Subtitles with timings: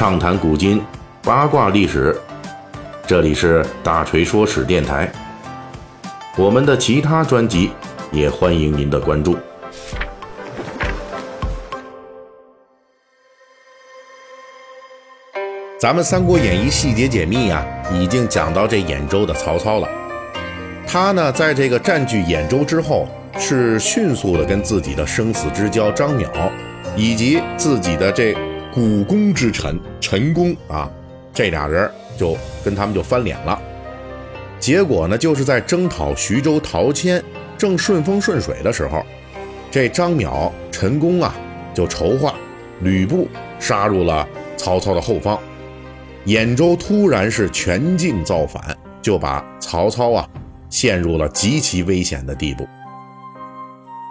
[0.00, 0.82] 畅谈古今，
[1.22, 2.18] 八卦历史。
[3.06, 5.12] 这里是大锤说史电台。
[6.38, 7.70] 我们的其他专辑
[8.10, 9.36] 也欢迎您的关注。
[15.78, 17.62] 咱们《三国演义》细节解密啊，
[17.92, 19.88] 已经讲到这兖州的曹操了。
[20.86, 23.06] 他呢，在这个占据兖州之后，
[23.38, 26.50] 是迅速的跟自己的生死之交张邈，
[26.96, 28.34] 以及自己的这。
[28.72, 30.88] 股肱之臣陈宫啊，
[31.34, 33.60] 这俩人就跟他们就翻脸了。
[34.60, 37.22] 结果呢，就是在征讨徐州陶谦
[37.58, 39.04] 正顺风顺水的时候，
[39.70, 41.34] 这张邈、陈宫啊
[41.74, 42.34] 就筹划
[42.82, 43.26] 吕布
[43.58, 45.38] 杀入了曹操的后方，
[46.26, 50.28] 兖州突然是全境造反，就把曹操啊
[50.68, 52.68] 陷入了极其危险的地步。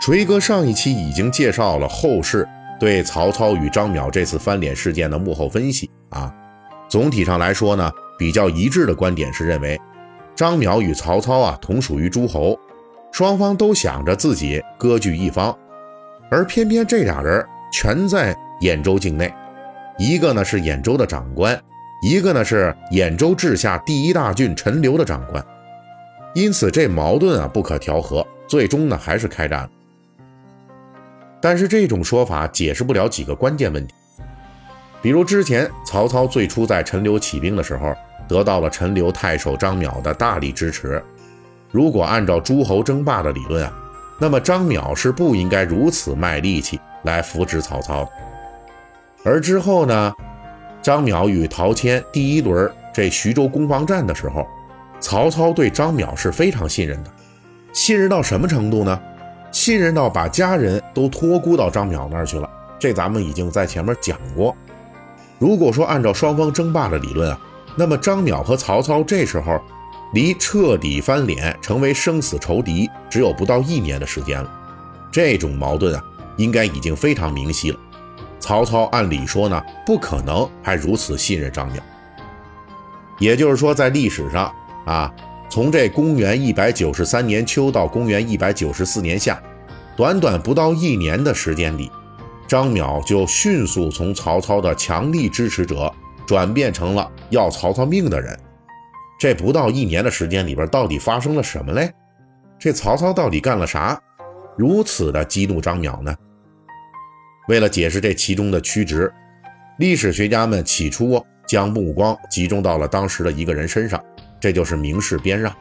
[0.00, 2.46] 锤哥上一期已经介绍了后世。
[2.78, 6.32] 对曹操与张邈这次翻脸事件的幕后分析啊，
[6.88, 9.80] 总体上来说呢，比较一致的观点是认为，
[10.34, 12.58] 张邈与曹操啊同属于诸侯，
[13.12, 15.56] 双方都想着自己割据一方，
[16.30, 19.32] 而偏偏这俩人全在兖州境内，
[19.96, 21.58] 一个呢是兖州的长官，
[22.02, 25.44] 一个呢是兖州治下第一大郡陈留的长官，
[26.34, 29.70] 因此这矛盾啊不可调和，最终呢还是开战了。
[31.44, 33.92] 但是这种说法解释不了几个关键问题，
[35.02, 37.94] 比如之前曹操最初在陈留起兵的时候，
[38.26, 41.04] 得到了陈留太守张邈的大力支持。
[41.70, 43.70] 如果按照诸侯争霸的理论啊，
[44.18, 48.08] 那么张邈是不应该如此卖力气来扶持曹操。
[49.22, 50.14] 而之后呢，
[50.80, 54.48] 张邈与陶谦第一轮这徐州攻防战的时候，
[54.98, 57.10] 曹操对张邈是非常信任的，
[57.74, 58.98] 信任到什么程度呢？
[59.54, 64.54] 信任到把家人都托孤到张邈那儿去了，这咱们已经在前面讲过。
[65.38, 67.40] 如果说按照双方争霸的理论啊，
[67.76, 69.60] 那么张邈和曹操这时候
[70.12, 74.50] 离彻底翻脸成为生死仇敌只有不到一年的时间了。
[75.12, 76.02] 这种矛盾啊，
[76.36, 77.78] 应该已经非常明晰了。
[78.40, 81.78] 曹操按理说呢，不可能还如此信任张邈。
[83.20, 84.52] 也就是说，在历史上
[84.84, 85.14] 啊。
[85.50, 89.40] 从这公元一百九十三年秋到公元一百九十四年夏，
[89.96, 91.90] 短短不到一年的时间里，
[92.48, 95.92] 张邈就迅速从曹操的强力支持者
[96.26, 98.38] 转变成了要曹操命的人。
[99.18, 101.92] 这不到一年的时间里边，到底发生了什么嘞？
[102.58, 103.98] 这曹操到底干了啥，
[104.56, 106.14] 如此的激怒张邈呢？
[107.48, 109.12] 为了解释这其中的曲直，
[109.78, 114.02] 历史学家们起初将目光集中到了当时的一个人身上。
[114.40, 115.54] 这就是名士边让，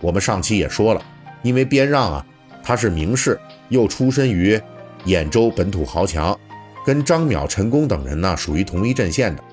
[0.00, 1.02] 我们上期也说了，
[1.42, 2.26] 因为边让啊，
[2.66, 3.38] 他是名士，
[3.68, 4.60] 又出身于
[5.04, 6.36] 兖州本土豪强，
[6.84, 9.44] 跟张邈、陈宫等人呢属于同一阵线的。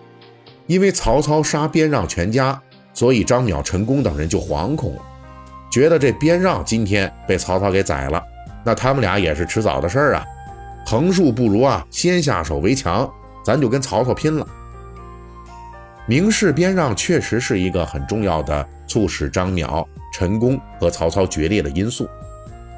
[0.65, 2.59] 因为曹操杀边让全家，
[2.91, 5.01] 所以张邈、陈宫等人就惶恐了，
[5.71, 8.19] 觉得这边让今天被曹操给宰了，
[8.65, 10.25] 那他们俩也是迟早的事儿啊，
[10.83, 13.07] 横竖不如啊，先下手为强，
[13.45, 14.47] 咱就跟曹操拼了。
[16.07, 22.09] 名士边让确实是一个很重要的促使张邈、陈宫和曹操决裂的因素。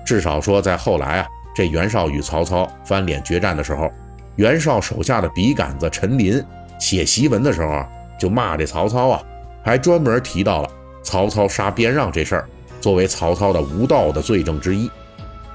[0.05, 3.91] 至少说，在后来啊，这袁绍与曹操翻脸决战的时候，
[4.35, 6.41] 袁绍手下的笔杆子陈琳
[6.79, 7.83] 写檄文的时候
[8.19, 9.21] 就骂这曹操啊，
[9.63, 10.69] 还专门提到了
[11.01, 12.49] 曹操杀边让这事儿，
[12.79, 14.89] 作为曹操的无道的罪证之一。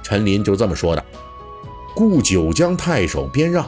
[0.02, 1.04] 陈琳就这么说的
[1.94, 3.64] ：“故九江太守边让，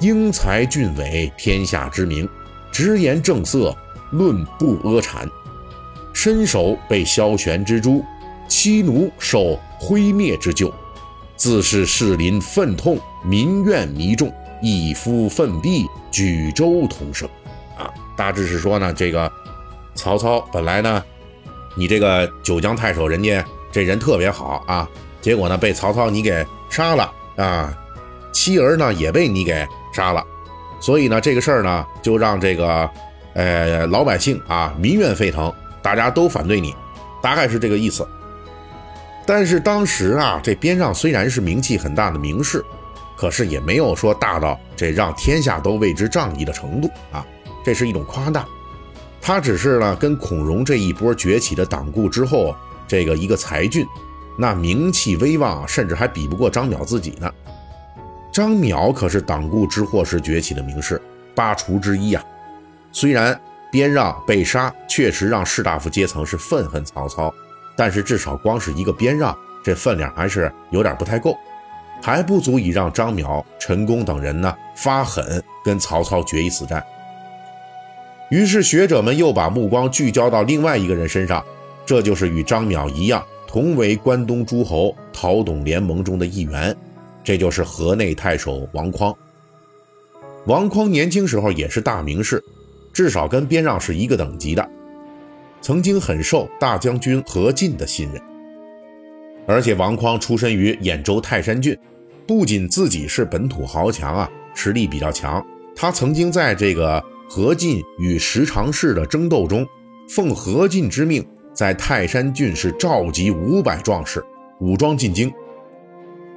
[0.00, 2.28] 英才俊伟，天下知名。”
[2.72, 3.76] 直言正色，
[4.12, 5.28] 论不阿谄，
[6.14, 8.02] 身首被萧玄之诛，
[8.48, 10.72] 妻奴受灰灭之咎，
[11.36, 14.32] 自是士林愤痛，民怨弥重，
[14.62, 17.28] 一夫奋臂，举州同生。
[17.78, 19.30] 啊，大致是说呢，这个
[19.94, 21.02] 曹操本来呢，
[21.74, 24.88] 你这个九江太守，人家这人特别好啊，
[25.20, 27.76] 结果呢被曹操你给杀了啊，
[28.32, 30.22] 妻儿呢也被你给杀了。
[30.80, 32.90] 所以呢，这个事儿呢，就让这个，
[33.34, 36.74] 呃，老百姓啊，民怨沸腾，大家都反对你，
[37.22, 38.06] 大概是这个意思。
[39.24, 42.64] 但是当时啊，这边让虽然是名气很大的名士，
[43.16, 47.24] 可是也没有说大到这让天下都为之仗义的程度啊，
[47.64, 48.44] 这是一种夸大。
[49.20, 52.56] 他只是呢，跟孔融这一波崛起的党锢之后，
[52.88, 53.86] 这个一个才俊，
[54.36, 57.32] 那名气威望甚至还比不过张邈自己呢。
[58.32, 61.00] 张邈可是党锢之祸时崛起的名士，
[61.36, 62.24] 八除之一啊。
[62.90, 63.40] 虽然
[63.70, 67.32] 边让被杀，确实让士大夫阶层是愤恨曹操，
[67.76, 71.36] 但是至少光是一个边让，这分量还是有点不太够，
[72.00, 76.84] 还不足以让张邈、陈宫等人呢发狠跟曹操决一死战。
[78.30, 81.44] 于是学者们又把目光聚焦到另外一个人身上，
[81.84, 86.74] 这就是与张邈一样同为关东诸侯讨董联盟中的一员，
[87.22, 89.14] 这就是河内太守王匡。
[90.46, 92.42] 王匡年轻时候也是大名士，
[92.92, 94.68] 至少跟边让是一个等级的，
[95.62, 98.20] 曾经很受大将军何进的信任。
[99.46, 101.76] 而且王匡出身于兖州泰山郡，
[102.26, 105.44] 不仅自己是本土豪强啊，实力比较强。
[105.74, 109.66] 他曾经在这个何进与石常氏的争斗中，
[110.08, 111.24] 奉何进之命，
[111.54, 114.22] 在泰山郡是召集五百壮士，
[114.60, 115.32] 武装进京。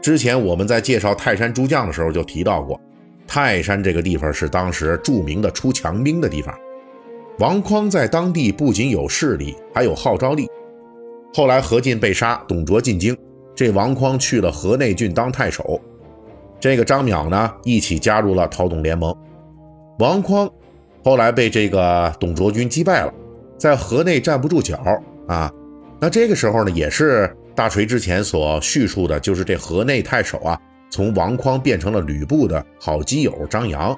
[0.02, 2.80] 之前我们在介绍泰山诸将的时候就提到过。
[3.28, 6.56] 泰山这个地方是当时著名的出强兵的地方，
[7.40, 10.48] 王匡在当地不仅有势力，还有号召力。
[11.34, 13.16] 后来何进被杀，董卓进京，
[13.54, 15.82] 这王匡去了河内郡当太守，
[16.62, 19.14] 这个张邈呢一起加入了讨董联盟。
[20.00, 20.50] 王匡
[21.04, 23.14] 后来被这个董卓军击败了，
[23.58, 24.80] 在河内站不住脚
[25.28, 25.52] 啊。
[26.00, 30.58] 那这个时候呢，也是大锤之前所叙述的，就是这河内太守啊。
[30.90, 33.98] 从王匡变成了吕布的好基友张扬，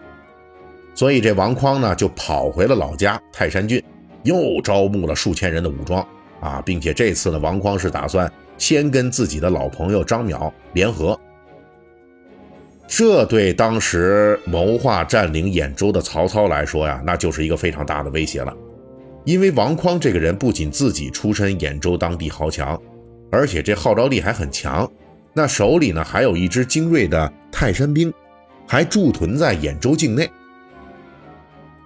[0.97, 3.79] 所以这王匡呢就跑回了老家泰山郡，
[4.23, 6.03] 又招募了数千人的武装
[6.41, 11.15] 啊，并且这次呢，王匡是打算先跟自己的老朋友张邈联合。
[12.87, 18.51] 这对当时谋划占领兖州的曹操来说呀，那就是一个非常大的威胁了，
[19.23, 22.81] 因为王匡这个人不仅自己出身兖州当地豪强，
[23.31, 24.91] 而且这号召力还很强。
[25.31, 28.11] 那手里呢，还有一支精锐的泰山兵，
[28.67, 30.27] 还驻屯在兖州境内。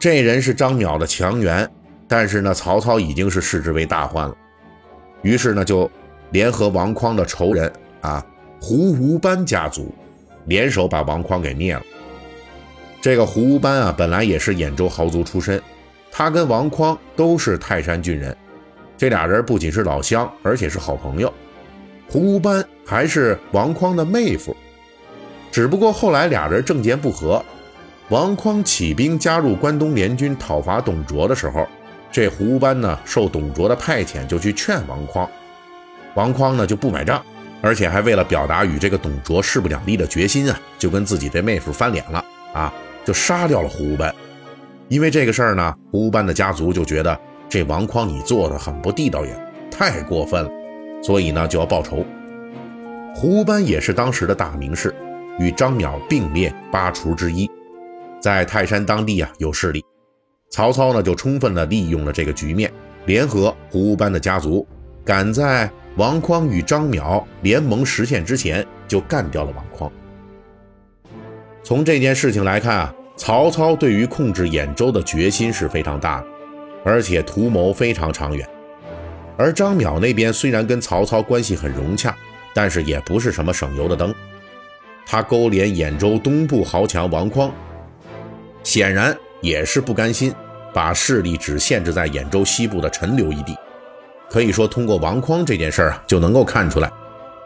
[0.02, 1.70] 这人是张邈的强援，
[2.08, 4.36] 但是呢，曹操已经是视之为大患了。
[5.22, 5.88] 于是呢，就
[6.32, 7.72] 联合王匡的仇人
[8.02, 8.26] 啊，
[8.60, 9.94] 胡无班家族，
[10.46, 11.84] 联手把王匡给灭了。
[13.00, 15.62] 这个胡无班啊，本来也是兖州豪族出身，
[16.12, 18.36] 他跟王匡都是泰山郡人，
[18.98, 21.32] 这俩人不仅是老乡，而且是好朋友。
[22.10, 24.58] 胡无班还是王匡的妹夫，
[25.52, 27.46] 只不过后来俩人政见不合，
[28.12, 31.66] 王匡起兵加入关东联军讨伐董卓的时候，
[32.12, 35.30] 这胡班呢受董卓的派遣就去劝王匡，
[36.14, 37.24] 王匡呢就不买账，
[37.62, 42.22] 而且还为了表达与这个董卓势不两立的决心啊，就跟自己这妹夫翻脸了
[42.54, 42.74] 啊，
[43.06, 44.14] 就杀掉了胡班。
[44.90, 47.18] 因为这个事儿呢，胡班的家族就觉得
[47.48, 49.34] 这王匡你做的很不地道呀，
[49.72, 50.52] 太过分了。
[51.02, 52.06] 所以呢，就要报仇。
[53.16, 54.94] 胡班也是当时的大名士，
[55.40, 57.50] 与张邈并列八除之一，
[58.22, 59.84] 在泰山当地啊有势力。
[60.50, 62.72] 曹操呢就充分的利用了这个局面，
[63.06, 64.68] 联合胡班的家族，
[65.04, 69.92] 赶在王匡与张邈联盟实现之前就干掉了王匡。
[71.64, 76.28] 从这件事情来看啊，曹操对于控制兖州的决心是非常大的，
[76.84, 78.48] 而且图谋非常长远。
[79.38, 82.16] 而张邈那边虽然跟曹操关系很融洽，
[82.54, 84.14] 但是也不是什么省油的灯。
[85.06, 87.52] 他勾连兖州东部豪强王匡，
[88.64, 90.34] 显然也是不甘心
[90.74, 93.56] 把势力只限制在兖州西部的陈留一地。
[94.30, 96.90] 可以说，通过王匡这件事儿啊，就能够看出来，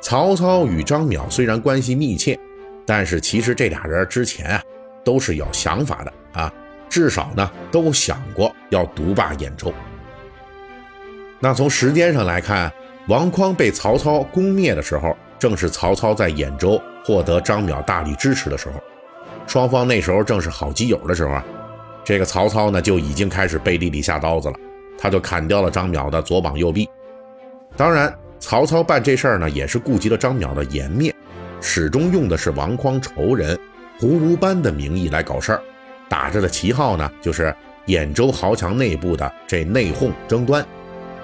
[0.01, 2.39] 曹操与张邈虽然关系密切，
[2.85, 4.61] 但是其实这俩人之前啊
[5.03, 6.53] 都是有想法的啊，
[6.87, 9.73] 至少呢都想过要独霸兖州。
[11.39, 12.71] 那从时间上来看，
[13.07, 18.79] 王匡被曹操攻灭的时候，正是曹操在兖州获得张邈大力支持的时候，
[19.47, 21.45] 双方那时候正是好基友的时候啊。
[22.03, 24.55] 这个曹操呢，就已经开始背地里下刀子了，
[24.95, 26.87] 他就砍掉了张邈的左膀右臂。
[27.75, 31.11] 当然，曹操办这事儿呢，也是顾及了张邈的颜面，
[31.61, 33.57] 始终用的是王匡仇人
[33.99, 35.61] 胡无班的名义来搞事儿，
[36.07, 37.51] 打着的旗号呢，就是
[37.87, 40.63] 兖州豪强内部的这内讧争端。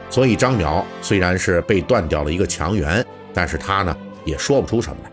[0.09, 5.10] 所以张邈虽然是被断掉了一个强援，但是他呢也说不出什么来。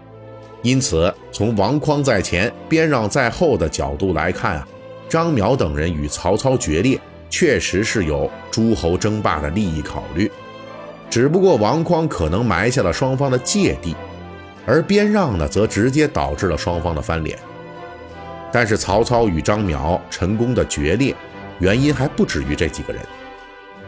[0.62, 4.68] 因此，从王匡在前，边让在后的角度来看啊，
[5.08, 7.00] 张邈等人与曹操决裂，
[7.30, 10.30] 确实是有诸侯争霸的利益考虑。
[11.08, 13.94] 只不过王匡可能埋下了双方的芥蒂，
[14.66, 17.38] 而边让呢，则直接导致了双方的翻脸。
[18.50, 21.14] 但是曹操与张邈成功的决裂，
[21.60, 23.00] 原因还不止于这几个人。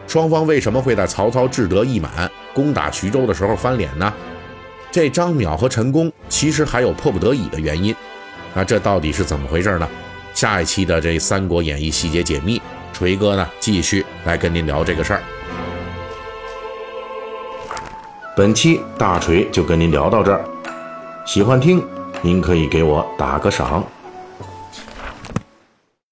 [0.07, 4.13] 双方为什么会在曹操志得意满攻打徐州的时候翻脸呢？
[4.91, 7.95] 这张邈和陈宫其实还有迫不得已的原因。
[8.53, 9.87] 那这到底是怎么回事呢？
[10.33, 15.21] 下一期的这《三国演义》细节解密，锤哥呢继续来跟您聊这个事儿。
[18.35, 20.43] 本期大锤就跟您聊到这儿，
[21.25, 21.81] 喜欢听
[22.21, 23.85] 您可以给我打个赏。